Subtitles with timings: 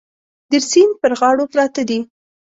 [0.51, 1.99] د سیند پر غاړو پراته دي.